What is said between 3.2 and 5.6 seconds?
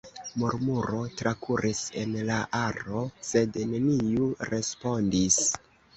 sed neniu respondis.